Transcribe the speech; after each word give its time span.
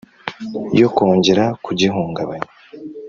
yo 0.79 0.87
kwongera 0.95 1.43
kugihungabanya 1.65 2.49